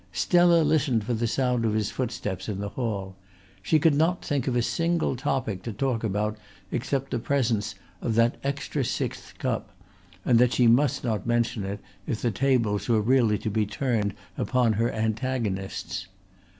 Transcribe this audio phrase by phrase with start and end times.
[0.11, 3.15] Stella listened for the sound of his footsteps in the hall;
[3.61, 6.39] she could not think of a single topic to talk about
[6.71, 9.69] except the presence of that extra sixth cup;
[10.25, 11.77] and that she must not mention
[12.07, 16.07] if the tables were really to be turned upon her antagonists.